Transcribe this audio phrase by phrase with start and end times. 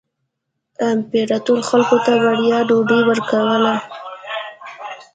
[0.89, 3.73] امپراتور خلکو ته وړیا ډوډۍ ورکوله.